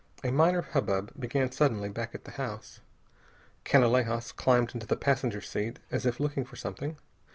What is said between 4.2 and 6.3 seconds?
climbed into the passenger's seat as if